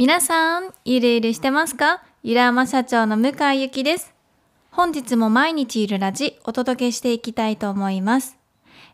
[0.00, 2.04] 皆さん、ゆるゆるしてますか？
[2.22, 4.14] ゆらま社長の向井ゆきです。
[4.70, 8.38] 本日も毎日ゆるラジお届けしていきたいと思います。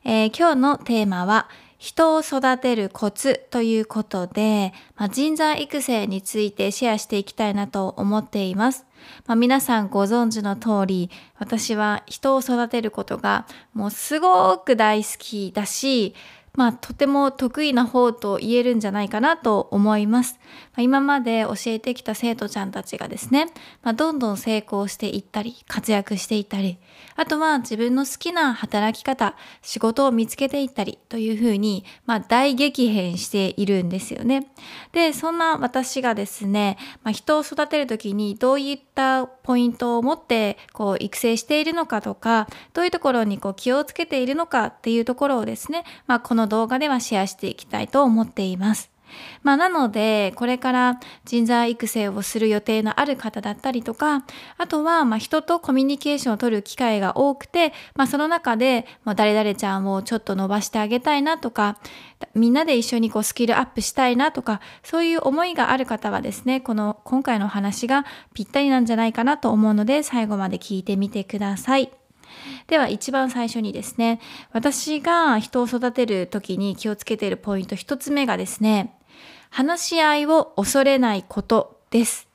[0.04, 8.86] えー今日のテーマは、人を育てるコツということで、まあ、人材育成についてシェアしていきたいなと思っています。
[9.26, 16.14] まあ、皆さんご存知の通り、私は人を育てることがもうすごく大好きだし、
[16.54, 20.38] まあ、とても得意な方と言えるんじゃないかなと思います。
[20.68, 23.46] まあ、今まで教えてきた生徒ちゃんたちがですね、
[23.82, 26.78] まあ、どんどん成功していったり、活躍していったり、
[27.16, 34.48] あとは自分の好きな働き方、仕事を見つけていったりというふうに、まあ、大激変しているんですよね。
[34.92, 48.90] で、そんな私がですね、まあ、人を育てるときにどういったポイントを持ってこう育成しているのかとか、どういうところにこう気をつけているのかっていうところをですね、まあ、このの動画ではシェアしていきたいと思っています。
[49.42, 54.24] まあ、なので、これから人材育成をする予定のある方だったりとか、
[54.58, 61.78] あとは、ま、人とコミュニケーションを取る機会が多くて、まあ、その中で、ま、誰々ちゃんをちょっと伸ばしてあげたいなとか、
[62.34, 72.03] みんなで一緒にこうスキルアップしたいなとか、そういう思いがある方はですね、この今回のお話がぴったりなんじゃないかなと思うので、最後まで聞いてみてください。
[72.66, 74.20] では一番最初にですね、
[74.52, 78.98] 私が人を育てる時に気をつけているポイント一つ目がですね、
[79.50, 82.28] 話し合いを恐れないことです。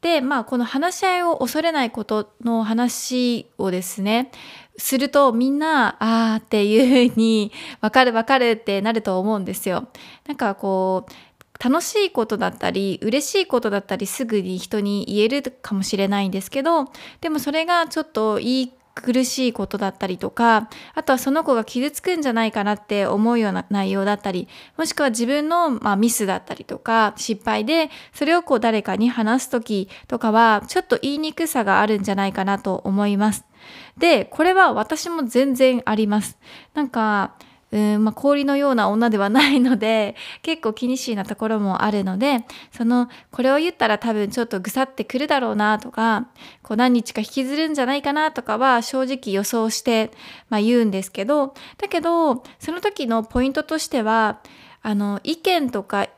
[0.00, 4.32] で、まあこの話し合いを恐れないことの話をですね、
[4.76, 9.88] するとみんな、あーっていうふうに、わかるわかるってなると思うんですよ。
[10.26, 11.12] なんかこう、
[11.62, 16.86] 楽しいことだったり嬉しいことだったりすぐに人に言えるかもしれないんですけど
[17.20, 33.44] でもそれがちょっと言い苦しいことだったりとかあとはその子が傷つくんじゃないかなって思うような内容だったりもしくは自分の、まあ、ミスだったりとか失敗でそれをこう誰かに話すときとかはちょっと言いにくさがあるんじゃないかなと思います。
[33.96, 36.38] でこれは私も全然あります。
[36.74, 37.34] なんか
[37.72, 46.26] うんまあ、氷のような女ではないので 結構気にしいなところもあるのでそのこれを言ったら多分ちょっとぐさってくるだろうなとか
[46.62, 50.10] こう何日か引きずるんじゃないかなとかは正直予想して、
[50.50, 54.40] まあ、言うんですけどだけどその時のポイントとしては
[54.84, 56.08] あの意見とか、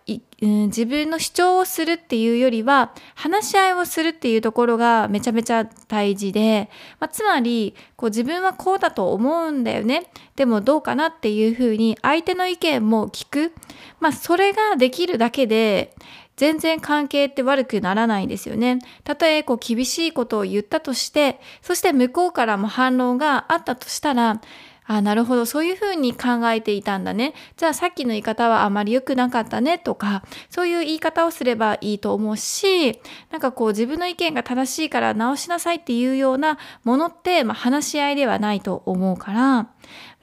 [0.41, 13.53] うん、自分の主張をするっていうよりは話し合いをするっていうところがめちゃめちゃ大事で、まあ、つまりこう自分はこうだと思うんだよねでもどうかなっていうふうに相手の意見も聞く、
[14.01, 15.95] まあ、それができるだけで
[16.37, 18.81] 全然関係って悪くならないんですよね。
[19.05, 24.41] たとえこう厳しいことを言ったとして、そして向こうからも反論があったとしたら、
[24.87, 27.34] あなるほど、そういうふうに考えていたんだね。
[27.56, 33.00] じゃあさっきの言い方はあまり良くなかったねとか、そういう言い方をすればいいと思うし、
[33.31, 39.69] なんかこう自分の意見が正しいから直しなさいっていうようなものって、まあ、話し合いではないと思うから、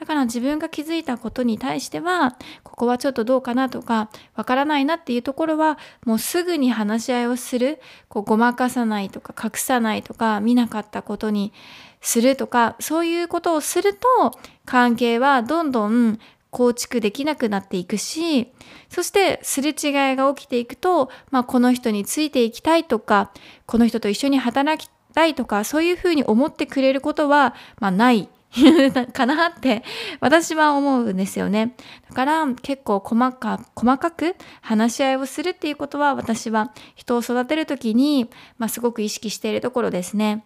[0.01, 7.79] だから自分が気づいたことに対しては、ここはちょっとどうかなとか、わからないなっていうところは、もうすぐに話し合いをする、
[8.09, 11.53] こうごまかさないとか隠さないとか、見なかったことに
[12.01, 14.31] するとか、そういうことをすると、
[14.66, 16.18] 関係はどんどん
[16.50, 18.51] 構築できなくなっていくし、
[18.89, 23.31] そしてすれ違いが起きていくと、まあ、この人についていきたいとか、
[23.68, 28.28] この人と一緒に働きたいとか、そういうふうに思ってくれることは、まあ、ない。
[29.13, 29.84] かなって
[30.19, 31.75] 私は思うんですよね。
[32.09, 40.45] だから結構細か細かく話し合いをするっていうことは私は人を育てる時に、まあ、すごく意識しているところですね。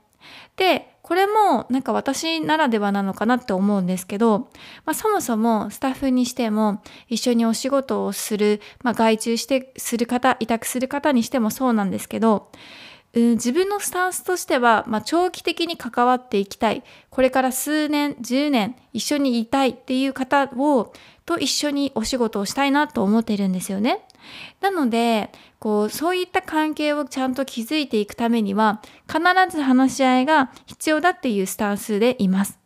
[0.55, 4.49] でこれもなんか私ならではなのかなって思うんですけど、
[4.85, 12.49] まあ、そもそもスタッフにしても一緒にお仕事をする、まあ、外注してする方委託する方にしてもそうなんですけど
[13.15, 20.93] うん、自分のスタンスとしては、まあ、長期的に関わっていきたいこれから数年10年一緒にいたいっていう方を
[21.25, 24.05] と一緒にお仕事をしたいなと思ってるんですよね。
[24.61, 29.21] なのでこうそういった関係をちゃんと築いていくためには必
[29.55, 32.64] ず話し合いが必要だっていうスタンスでいます。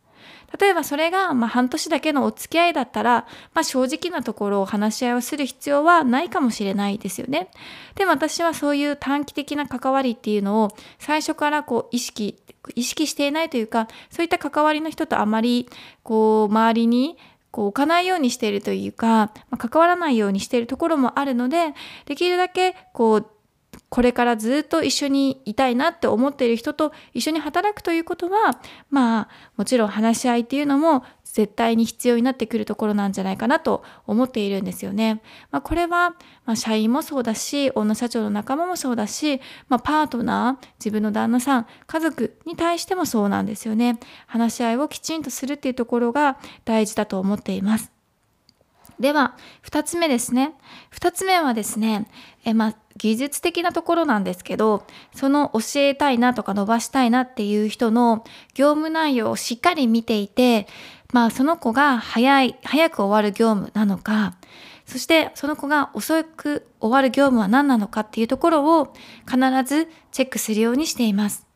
[0.58, 7.50] 例えばそれが、ま、半年だけのお付き合いだったら、まあ、正直なところを話し合いをする必要はないかもしれないですよね。
[7.94, 10.68] でも私はそういう短期的な関わりっていうのを
[10.98, 12.36] 最初からこう意識
[12.74, 15.68] 意識していないというかそういった関わりの人とあまり
[16.02, 17.16] こう周りに
[17.50, 21.74] こう置かないようにしているというか、まあ、関わらないようにしているところもあるので
[22.06, 23.26] できるだけこう
[23.90, 35.22] これからずっと一緒にいたいなって思っている人と一緒に働くということはまあもちろん話し合いっていうのも絶対に必要になってくるところなんじゃないかなと思っているんですよね。
[35.50, 36.10] まあ、これは、
[36.44, 43.98] まあ、社員もそうだし女社長の仲間もそうだし、まあ、パートナー自分の旦那さん家族に対してもそうなんですよね。
[44.26, 47.92] 話し合いをきちんとするっていうところが大事だと思っています。
[49.00, 49.34] では
[49.64, 50.52] 2つ目ですね
[50.92, 52.06] 2つ目はですね
[52.44, 60.66] え、まあ、技術的なところなんですけどその教えたいなとか伸ばしたいなっていう人の業務内容をしっかり見ていて、
[61.10, 64.36] まあ、その子が早い早く終わる業務なのか
[64.84, 68.92] そしてその子が遅く終わる業務は何なのかっていうところを
[69.26, 71.46] 必ずチェックするようにしています。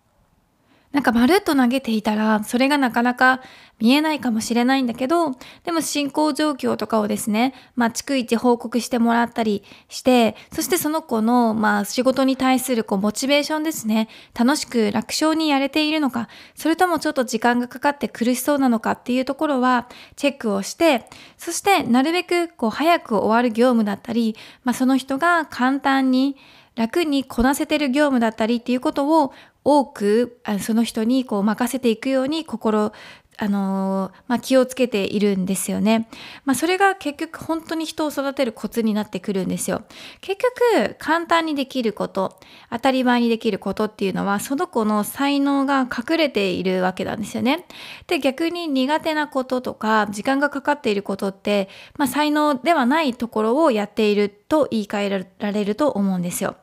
[0.93, 3.41] なんかまるっと投げていたら、それがなかなか
[3.85, 5.33] 見えないかもしれないんだけど、
[5.65, 19.87] でも進行状況とかをですね、まあ、逐一報告してもらったりして、そしてその子の、まあ、仕事に対するこうモチベーションですね、楽しく楽勝にやれているのか、それともちょっと時間がかかって苦しそうなのかっていうところは
[20.17, 26.37] チェックをして、そしてなるべくこう早く終わる業務だったり、まあ、その人が簡単に
[26.75, 29.35] 楽にこなせてる業務だったりっていうことを
[29.67, 32.93] 多くその人にこう任せていくように心
[33.37, 36.09] あのまあ、気をつけているんですよね。
[36.45, 39.83] まあ、それが結局本当に人を育てるコツになってくるんですよ。
[40.21, 40.43] 結
[40.73, 42.39] 局簡単にできること
[42.71, 47.67] 当たり前にできることっていうのはその子の才能が隠れているわけなんですよね。
[48.07, 56.57] で逆に苦手なこととか時間がかかっていることって、まあ、才能ではないところをやっていると言い換えられると思うんですよ。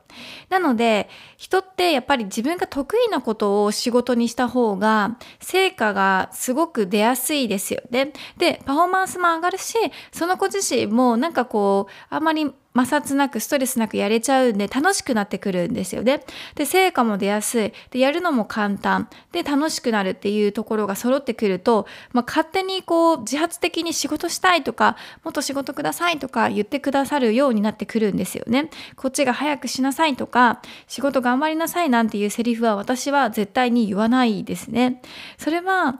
[0.50, 8.12] なので人ってやっぱり自分が得意なことを仕事にした方が成果がすごく出やすいですよね。
[8.38, 9.74] でパフォーマンスも上がるし
[10.12, 16.24] その子自身もなんかこうあんまり摩擦なくストレスなくやれちゃうんで楽しくなってくるんですよね。
[16.54, 17.72] で、成果も出やすい。
[17.90, 19.08] で、やるのも簡単。
[19.30, 28.70] で、楽しくなるっていうところが揃ってくると、まあ、勝手にこう自発的に仕事したいとか、もっと仕事くださいとか言ってくださるようになってくるんですよね。
[28.96, 35.02] こっちが早くしなさいとか、仕事頑張りなさいなんていうセリフは私は絶対に言わないですね。
[35.36, 35.98] それは、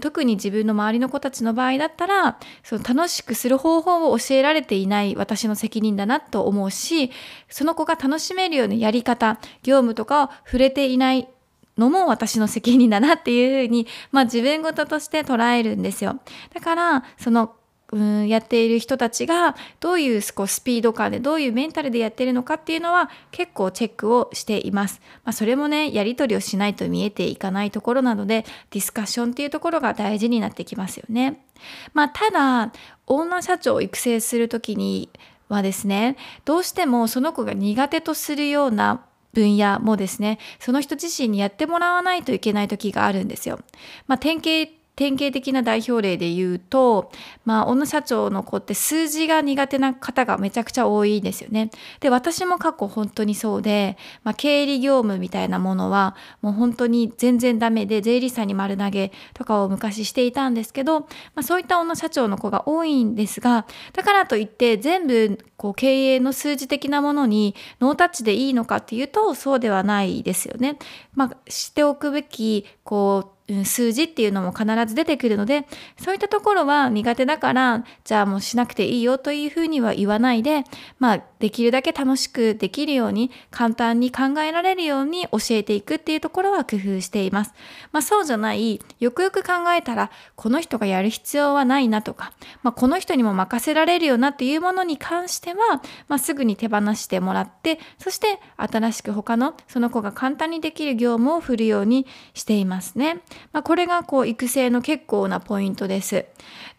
[0.00, 7.10] 特に自分の周りの子たちの場合だったら、その楽しくする方法を教えられていない私の責任だななと思うし
[7.48, 11.28] その子が楽しめるようなやり方業務とかを触れていない
[11.76, 16.20] のも私の責任だなっていうふうに、まあ自分事として捉えるんですよ。
[16.54, 17.56] だから、その
[17.92, 25.00] うんやっている人たちがどういうこうスピード感でどういうメンタルでやってるのかっていうのは結構チェックをしています。
[25.24, 31.44] まあ、それもねやり取りをしないと見えていかないところなのでディスカッションっていうところが大事になってきますよね。
[31.92, 32.72] まあ、ただ
[33.06, 35.08] オーナー社長を育成する時に
[35.54, 43.60] はですねどうしてもその子が苦手とするような分野もですねその人自身にやってもらわないといけない時があるんですよ。
[44.06, 47.10] まあ、典型典型的な代表例で言うと、
[47.44, 51.70] まあ、女社長の子って数字が苦手な方がめちゃくちゃ多いですよね。
[52.00, 61.06] で、私も過去本当にそうで、まあ、経理業務みたいなものはもう本当に全然ダメで、税理士さんに丸投げとかを昔していたんですけど、ま
[61.36, 70.78] あ、そういった女社長の子が多いんですが、だからといって全部こう経営の数字的なものにノータッチでいいのかっていうと、そうではないですよね。
[71.14, 73.33] まあ、しておくべき、こう、
[73.64, 75.66] 数字っていうのも必ず出てくるので
[75.98, 80.64] そういったところは苦手だからじゃあもうしなくていいよというふうには言わないで
[80.98, 87.52] まあできるだけ楽しくできるように簡単に考えられるように教えていくっていうところは工夫しています。
[87.92, 103.20] まあそうじゃないよくよく考えたらこの人がやる必要はないなとか、まあ、この人にも任せられるよなっていうものに関しては、まあ、すぐに手放してもらってそして新しく他のその子が簡単にできる業務を振るようにしていますね。
[103.52, 106.26] まあ、これがこう育成の結構なポイントです。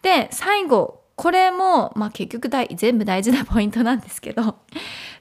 [0.02, 4.56] で、最後、これも、まあ、結局大全部大事なポイントなんですけど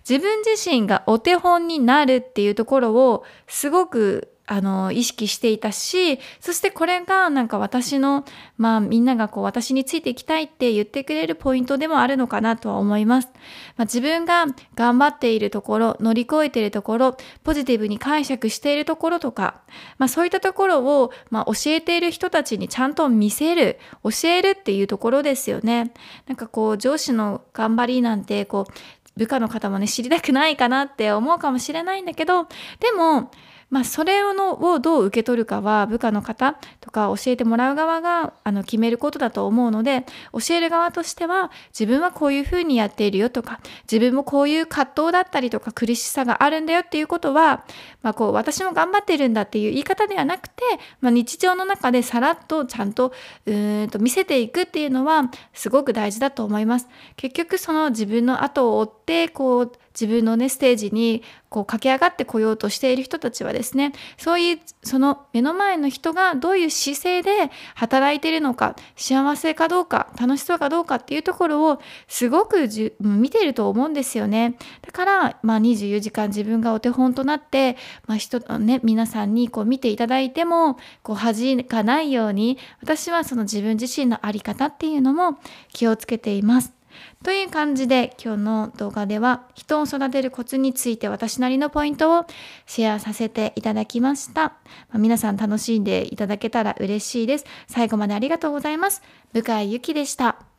[0.07, 8.25] 自分自身がお手本になるっていうところをすごくあの、意識していたし、そしてこれがなんか私の、
[8.57, 13.29] まあみんながこう私についていきたいって言ってくれるポイントでもあるのかなとは思います。
[13.75, 19.61] まあ、自分が頑張っているところ、乗り越えているところ、ポジティブに解釈しているところとか、
[19.97, 25.91] まあそういったところを、まあ、教えている人たちにちゃんと見せる、教えるっていうところですよね。
[26.27, 28.73] なんかこう上司の頑張りなんてこう
[29.17, 32.43] 部下の方もね知りたくないかなって思うかもしれないんだけど
[32.79, 33.31] でも
[33.75, 43.59] まあ、それをどう受け取るかは部下の方とか教えてもらう側があの決めることだと思うので教える側としては自分はこういうふうにやっているよとか
[43.91, 47.65] 自分もこういう葛藤だったりとか苦しさがあるんだよっていうことは、
[48.01, 50.63] まあ、こう私も頑張ってるんだっていう言い方ではなくて、
[51.01, 53.11] まあ、日常の中でさらっとちゃんと
[53.45, 56.87] うーんと見せていくっていうのはすごく大事だと思います。
[57.17, 85.37] 結局その自分の後を追ってこう自分のねステージにこう駆け上がってこようとしている人たちはですねそういうその目の前の人がどういう姿勢で働いているのか幸せかどうか楽しそうかどうかっていうところをすごくじゅ見ていると思うんですよねだから、まあ、24時間自分がお手本となって、まあ人ね、皆さんにこう見ていただいてもこう恥がないように私はその自分自身の在り方っていうのも
[85.71, 86.74] 気をつけています。
[87.23, 92.25] という感じで今日の動画では人を育てるコツについて私なりのポイントを
[92.65, 94.53] シェアさせていただきました。
[94.91, 97.45] ま、皆さん楽しんでいただけたら嬉しいです。
[97.67, 99.01] 最後までありがとうございます。
[99.33, 100.54] 向井ゆきでした。